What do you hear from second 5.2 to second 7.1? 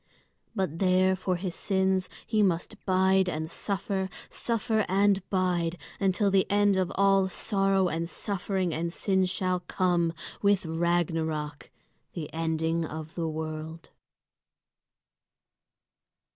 bide, until the end of